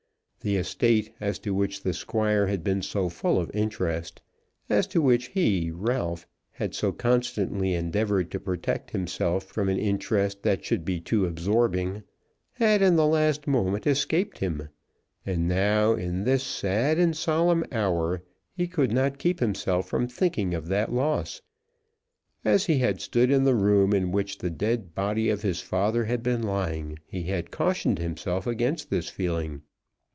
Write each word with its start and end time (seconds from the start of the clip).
The 0.43 0.55
estate 0.55 1.11
as 1.21 1.37
to 1.45 1.53
which 1.53 1.83
the 1.83 1.93
Squire 1.93 2.47
had 2.47 2.63
been 2.63 2.81
so 2.81 3.09
full 3.09 3.37
of 3.39 3.51
interest, 3.55 4.21
as 4.71 4.87
to 4.87 4.99
which 4.99 5.27
he, 5.27 5.69
Ralph, 5.69 6.25
had 6.49 6.73
so 6.73 6.91
constantly 6.91 7.75
endeavoured 7.75 8.31
to 8.31 8.39
protect 8.39 8.89
himself 8.89 9.43
from 9.43 9.69
an 9.69 9.77
interest 9.77 10.41
that 10.41 10.65
should 10.65 10.83
be 10.83 10.99
too 10.99 11.27
absorbing, 11.27 12.01
had 12.53 12.81
in 12.81 12.95
the 12.95 13.05
last 13.05 13.45
moment 13.45 13.85
escaped 13.85 14.39
him. 14.39 14.69
And 15.27 15.47
now, 15.47 15.93
in 15.93 16.23
this 16.23 16.41
sad 16.41 16.97
and 16.97 17.15
solemn 17.15 17.63
hour, 17.71 18.23
he 18.55 18.67
could 18.67 18.91
not 18.91 19.19
keep 19.19 19.41
himself 19.41 19.87
from 19.87 20.07
thinking 20.07 20.55
of 20.55 20.69
that 20.69 20.91
loss. 20.91 21.43
As 22.43 22.65
he 22.65 22.79
had 22.79 22.99
stood 22.99 23.29
in 23.29 23.43
the 23.43 23.53
room 23.53 23.93
in 23.93 24.11
which 24.11 24.39
the 24.39 24.49
dead 24.49 24.95
body 24.95 25.29
of 25.29 25.43
his 25.43 25.61
father 25.61 26.05
had 26.05 26.23
been 26.23 26.41
lying, 26.41 26.97
he 27.05 27.21
had 27.25 27.51
cautioned 27.51 27.99
himself 27.99 28.47
against 28.47 28.89
this 28.89 29.07
feeling. 29.07 29.61